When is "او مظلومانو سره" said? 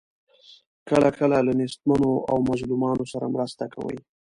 2.29-3.25